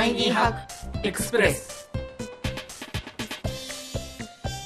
[0.00, 1.90] タイニーハックエクスプレス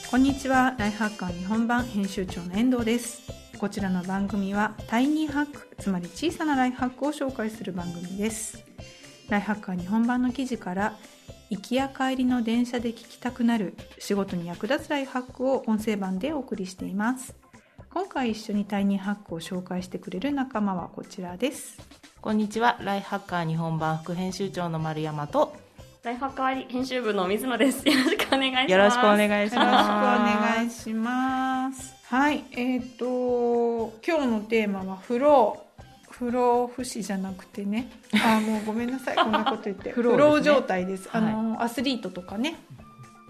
[0.09, 0.77] こんにちは。
[0.79, 3.23] ライフハッカー日本版編集長の遠藤です。
[3.59, 8.65] こちらの番組はタイニーハックつまり小さなライフハックを紹介する番組です。
[9.29, 10.97] ライフハッカー日本版の記事から
[11.51, 17.35] 行きや帰りの電車で聞きたくなる仕事に役立つライフハックを音声版でお送りしています。
[17.93, 22.04] 今回一緒にタイニーハックを紹介してくれる仲間はこちらです。
[22.25, 22.79] こんにちは。
[22.81, 25.55] ライフハッカー日本版副編集長の丸山と。
[26.03, 27.87] ライフハッカー編集部の水野です。
[27.87, 28.71] よろしくお願いします。
[28.73, 31.95] よろしくお願いしよろしくおます願いします。
[32.07, 32.45] はい。
[32.53, 37.91] えっ、と今日のテーマはフロー不老不死じゃなくてね。
[38.25, 39.17] あもうごめんなさい。
[39.17, 39.91] こんなこと言って。
[39.91, 40.25] フローですね。
[40.25, 41.11] フロー状態です。
[41.13, 41.31] あはい。
[41.31, 42.57] の、アスリートとかね。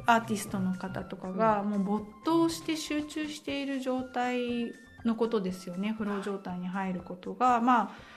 [0.06, 4.72] アーティストの方とかがもう没頭して集中している状態
[5.04, 5.96] のことですよね。
[5.98, 7.60] フロー状態に入ることが。
[7.60, 8.13] まあ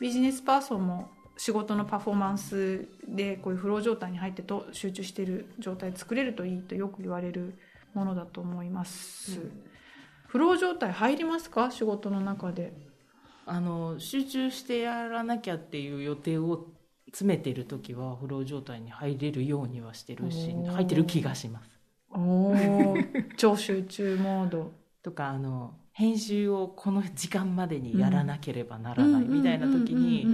[0.00, 7.58] ビジネスパーソンも仕事のパフォーマンスでこういうフロー状態に入ってと集中している状態作れるといいとよく言われる
[7.94, 9.40] ものだと思います、
[10.26, 12.72] フロー状態入りますか仕事の中で？
[13.46, 16.68] あの集中してやらなきゃっていう予定を
[17.06, 21.70] 詰めてる時はフロー状態に入れるようにはしてるし入ってる気がします。
[22.10, 23.34] おー。
[23.36, 24.72] 超集中モード。
[25.02, 30.24] とかあの編集をこの時間までにやらなければならないみたいな時うんに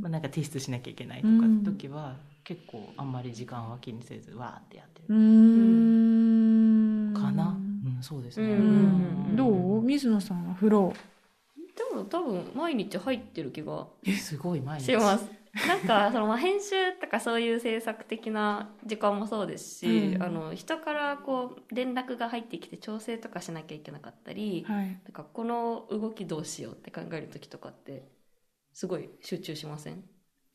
[0.00, 7.14] まあなんか提出しなきゃいけないとかって時は結構あんまり時間は気にせずわーってやってうるん。
[7.14, 8.60] かな、うん、そうですね、うん
[9.30, 9.82] うんどう？
[9.82, 10.92] 水野さんはフロ
[11.76, 14.86] でも多分毎日入ってる気がえすごい毎日。
[14.86, 15.39] します。
[15.66, 20.22] なんかそのまあ編集とかそういう制作的な時間もそうですし、うん。
[20.22, 24.86] あの人からこう連絡が入ってきて調整とかしなきゃいけなかったり、ーはい。
[24.86, 28.04] なんかこの動きどうしようって考える時とかって
[28.72, 30.04] すごい集中しません？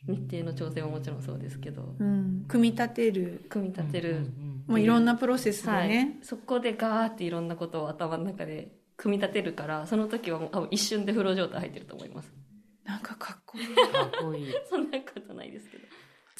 [0.07, 1.95] 日程の調整ももちろんそうですけど。
[1.99, 2.45] うん。
[2.47, 3.45] 組み立てる。
[3.49, 4.27] 組み立てる、
[4.67, 5.89] もういろんなプロセスではい。
[5.89, 12.31] ね、そこでガーっていろんなことを頭の中で組み立てるからその時はもう多分一瞬でフロー状態入ってると思います
[12.85, 13.67] なんかかっこいい。
[13.67, 14.53] かっこいい。
[14.69, 15.83] そんなことないですけど。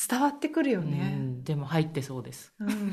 [0.09, 2.53] 伝わってくるようね、んでも入ってそうです。
[2.59, 2.91] うん。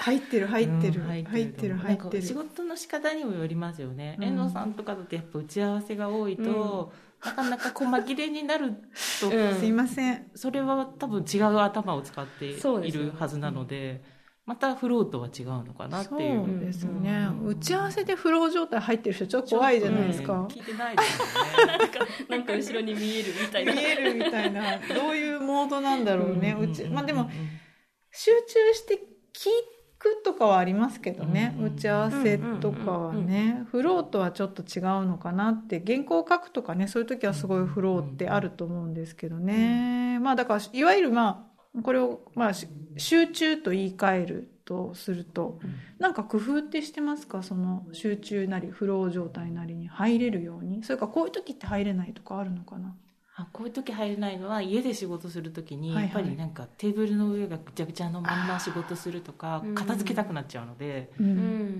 [0.00, 4.24] 入ってる入ってる、うん入ってる入ってるなんか仕事の仕方にもよりますよね、うん。
[4.24, 6.92] 遠藤さんとかだとやっぱ打ち合わせが多いと、
[7.24, 8.72] なかなか細切れになる
[9.20, 10.30] と、う んすいません。
[10.34, 14.02] それは多分違う頭を使っているはずなので
[14.44, 21.78] またフローとは違うのかなっていうそうですよね、うん打ち合わせでフロー状態入ってる人ちょっと怖いじゃないですか、聞いてないですよね。
[21.78, 21.98] なんか
[22.28, 23.72] なんか後ろに見えるみたいな。
[23.72, 24.78] 見えるみたいな。
[24.78, 27.28] どういうモードなんだろうね、うちまあでもうん
[28.10, 29.48] 集中して聞
[29.98, 35.82] くとかはありますけどね、うん打ち合わせとかはね、フローとはちょっと違うのかなって。
[35.86, 36.88] 原稿を書くとかね。
[36.88, 41.51] そういう時はすごいフローってあると思うんですけどね、まあだからいわゆるまあ
[41.82, 42.68] これをまあし
[42.98, 45.58] 集中と言い換えるとすると
[45.98, 47.42] なんか工夫ってしてますか？
[47.42, 50.84] その集中なりフロー状態なりに入れるように。
[50.84, 52.94] それからこういう時って入れないとかあるのかな？
[53.34, 59.74] あこういう時入れないのは家で仕事する時にやっぱりなんかテーブルの上がぐちゃぐちゃのまんま仕事するとかうん。
[59.74, 61.10] 片付けたくなっちゃうので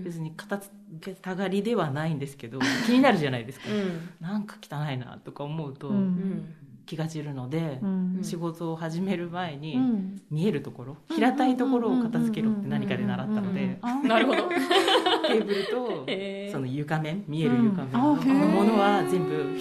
[0.03, 3.65] 別に片付けたがりではないんですけど気になるじゃないですか。
[3.69, 4.09] うん。
[4.19, 6.55] なんか汚いなとか思うとうんうん
[6.85, 8.19] 気が散るのでうん。
[8.21, 10.21] 仕事を始める前にうん。
[10.29, 13.95] 見えるところ平たいところを片付けろって何かで習ったのであ。
[13.95, 14.49] なるほど。
[15.27, 18.15] テーブルとその床面見える床面の
[18.47, 19.57] ものは全部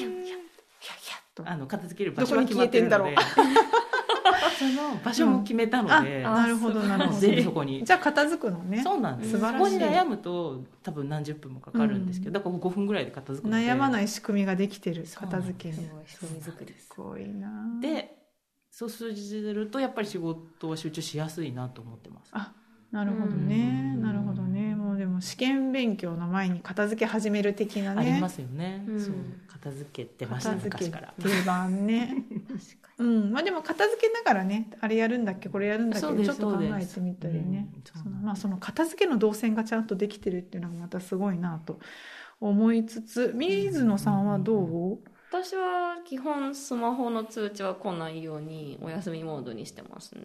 [1.44, 3.16] あの片付ける場所は決まってるので
[4.58, 7.18] その場所も決めたので、あなるほどなるほど。
[7.18, 7.84] 全部そこに。
[7.84, 8.82] じゃあ片付くのね。
[8.82, 9.32] そうなんです。
[9.32, 9.78] そ素晴らしい。
[9.78, 13.66] こに悩むと多分何十分もかかるんですけど、だから5分ぐらいで片付くので。
[13.66, 15.90] 悩まない仕組みができてる片付けにす。
[15.92, 16.86] ごい仕組み作りです。
[16.86, 17.50] すごいな。
[17.80, 18.18] で
[18.70, 22.30] そうするとやっぱり仕事は集中しやすいなと思ってます。
[22.32, 22.52] あ
[22.90, 23.92] なるほどね。
[23.96, 24.02] うん。
[24.02, 24.51] なるほどね
[25.22, 28.12] 試験勉強の前に片付け始める的なね。
[28.12, 29.00] ありますよね、うん。
[29.00, 29.14] そう。
[29.48, 31.14] 片付けてました昔から。
[31.20, 32.24] 定番ね。
[32.48, 33.32] 確かうん。
[33.32, 37.68] まあでも片付けながらねあれやるんだっけこれやるんだっけちょっと考えてみたりね。
[37.74, 37.82] うん。
[37.84, 41.78] そうそのまあその片付けの動線がちゃんとできてるっていうのがまたすごいなと
[42.40, 44.98] 思いつつ水野さんはどう？
[45.30, 50.24] 私は基本スマホの通知は来ないようにお休みモードにしてますね。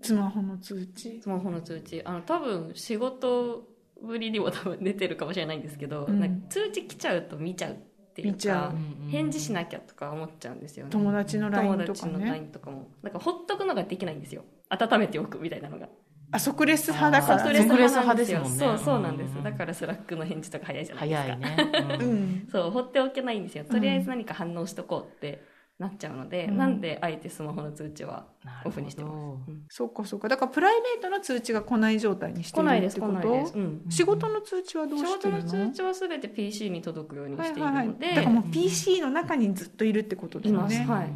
[0.00, 1.20] スマホの通知？
[1.20, 2.00] スマホの通知。
[2.04, 3.68] あの多分仕事
[4.02, 6.20] ぶりにも多分出てるかもしれないんですけど、うん。
[6.20, 7.76] なんか通知来ちゃうと見ちゃうっ
[8.14, 8.72] ていうか
[9.10, 10.90] 返事しなきゃとか思っちゃうんですよね。
[10.90, 12.88] 友達の LINE とか友達のね LINE とかも。
[13.02, 14.44] なんかほっとくのができないんですよ。
[14.68, 15.88] 温めておくみたいなのが。
[16.32, 17.38] あ即レス派だから。
[17.40, 18.48] 即レス派ですもんね。
[18.50, 19.42] そうそうなんです、うん。
[19.42, 21.24] だから Slack の返事とか早いじゃないですか。
[21.24, 22.48] 早いね、うん。
[22.52, 23.64] そう放っておけないんですよ。
[23.64, 25.42] とりあえず何か反応しとこうって
[25.80, 26.58] なっちゃうので、うん。
[26.58, 28.26] なんであえてスマホの通知は
[28.66, 29.64] オフにしてます、うん。
[29.68, 30.28] そうかそうか。
[30.28, 33.82] だからプライベートの通知が来ない状態にしてる来ないです来ってことないです、うん。
[33.88, 35.37] 仕事の通知はどうしてるの？
[35.37, 41.02] 仕事の通知は全て PC に届くようにしているので、だからもう PC の中にずっといるってことだいよね、ます。
[41.02, 41.12] はい、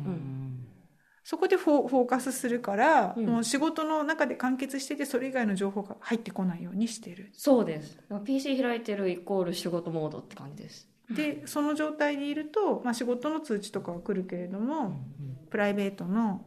[1.24, 3.26] そこでフォフォーカスするから、うん。
[3.26, 7.30] もう仕事の中で完結しててそれ以外の情報が入ってこないようにしてる。
[7.34, 7.98] そうです。
[8.24, 15.04] PC 開いてるイコール仕事モードって感じですでその状態でいると、まあ、仕事の通知とかは来るけれども、
[15.50, 16.46] プライベートの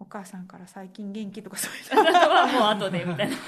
[0.00, 3.36] お母さんから最近元気とかそういうのはもう後でみたいな。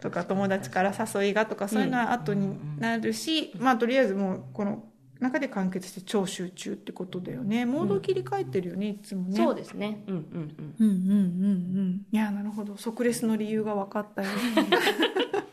[0.00, 4.84] とか友達から誘いがとかそういうのは後になるし、まあとりあえずもうこの
[5.18, 7.64] 中で完結して超集中ってことだよね。
[7.64, 9.36] モード切り替えてるよねいつもね。
[9.36, 10.04] そうですね。
[10.06, 10.74] うんうんうん。
[10.78, 12.76] うんうんうんうんいやなるほど。
[12.76, 14.28] 即レスの理由が分かったよ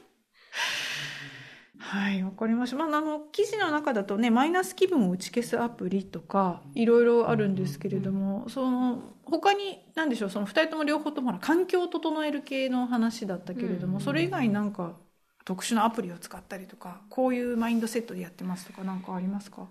[1.91, 14.93] はいわかりました、まあ、あの記事の中だとねマイナス気分を打ち消すアプリとかいろいろあるんですけれども、その他に何でしょうその2人とも両方ともほら環境を整える系の話だったけれども、うんそれ以外になんか
[15.43, 19.67] 特殊なアプリを使ったりとかこういうマインドセットでやってますとか何かありますか？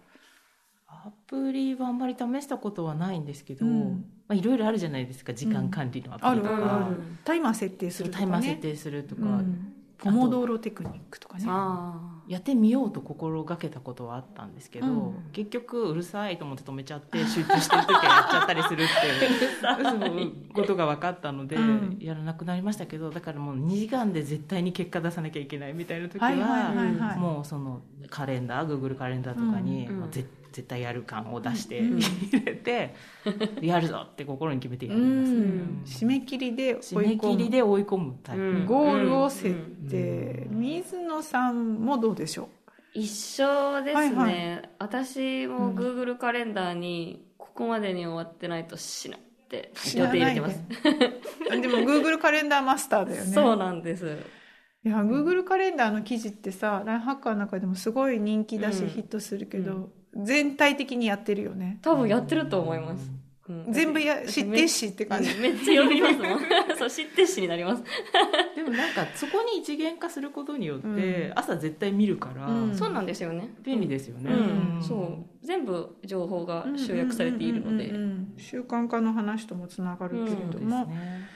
[0.88, 4.04] アプリはあんまり試したことはないんですけど、うん。
[4.28, 5.32] まあ、いろいろあるじゃないですか。
[5.32, 8.30] 時間管理のアプリとか、うんタイマー設定するとかね。
[8.32, 9.69] タイマー設定するとか、うん
[10.00, 15.14] ポモドーロテクニックとかねあやってみようと心がけたことはあったんですけど、うん。
[15.32, 19.06] 結局うるさいと思って止めちゃって集中してる時はやっちゃったりするって
[20.22, 21.98] いうことが分かったので、うん。
[22.00, 32.94] やらなくなりましたけどだからもう2時間で絶対に結果出さなきゃいけないみたいな時は、もうそのカレンダー Google カレンダーとかに、うんもうぜ絶対やる感を出してうん入れて、
[33.60, 35.82] やるぞって心に決めてやうります、ん。
[35.84, 37.36] 締め切りで締め追い込む。
[37.36, 38.66] 切りで追い込むタイプ、うん。
[38.66, 39.54] ゴールを設
[39.90, 42.48] 定、うん水野さんもどうでしょ
[42.92, 44.70] 一緒ですね、はいはい。
[44.78, 45.74] 私もうん。
[45.76, 50.60] Google カレンダーにここまでに終わってないとしないって入れてます。
[51.50, 53.32] でも Google カレンダーマスターだよね。
[53.32, 54.18] そうなんです。
[54.84, 58.88] いや Google カレンダーの記事ってさラインハッカーの中でもすごい人気だし、うん。
[58.88, 61.78] ヒットするけど、全体的にやってるよね。
[61.82, 63.10] 多分やってると思います、
[63.48, 63.72] うん。
[63.72, 65.40] 全部や知ってしって感じ、うん。
[65.40, 66.78] めっちゃ読みますもん。
[66.78, 67.82] そう知ってしになります、
[68.56, 71.32] でもなんかそこに一元化することによって、うん。
[71.36, 72.74] 朝絶対見るから、うん。
[72.74, 73.54] そうなんですよね。
[73.62, 74.82] 便利ですよね、うん。
[74.82, 75.46] そう。
[75.46, 77.92] 全部情報が集約されているので。
[78.36, 81.28] 習慣化の話ともつながるけれども、ね。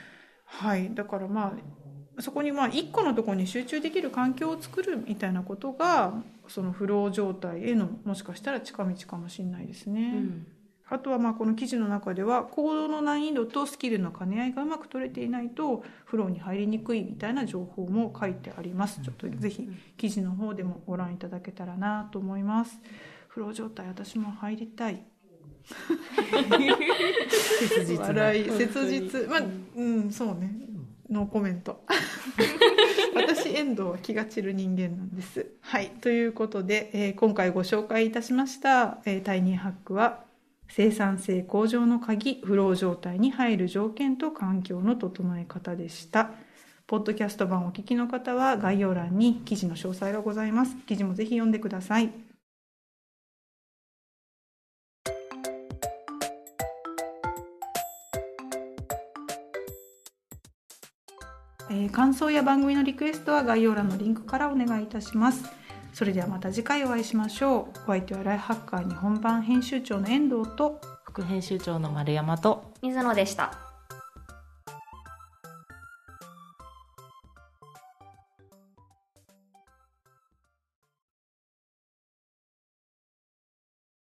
[0.46, 0.94] はい。
[0.94, 6.14] だからまあそこにまあ一個のところに集中できる環境を作るみたいなことが
[6.48, 10.46] そのフロー状態へのもしかしたら近道かもしれないですね、うん。
[10.88, 19.00] あとはまあこの記事の中では行動の難易度とスキルの兼ね合いがうまく取れていないとフローに入りにくいみたいな情報も書いてあります。
[19.00, 22.80] ちょっとぜひ記事の方でもご覧いただけたらなと思います。
[23.28, 25.02] フロー状態私も入りたい。
[27.68, 28.06] 切実な。
[28.06, 29.28] 笑い切実。
[29.28, 29.40] まあ
[29.76, 30.52] うんそうね。
[31.10, 31.84] ノーコメント
[33.14, 35.46] 私遠藤は気が散る人間なんです。
[35.60, 35.90] はい。
[36.00, 40.24] ということで、えー今回ご紹介いたしました、えータイニーハックは
[40.68, 46.30] 生産性向上の鍵フロー状態に入る条件と環境の整え方でした。
[46.86, 50.76] ポッドキャスト版お聞きの方は概要欄に記事の詳細がございます。
[50.86, 52.33] 記事もぜひ読んでください
[61.74, 65.44] えー感想や番組のリクエストは概要欄のリンクからお願いいたします。
[65.92, 67.78] それではまた次回お会いしましょう。
[67.86, 73.63] お相手はライフハッカー日本版編集長の遠藤と副編集長の丸山と水野でした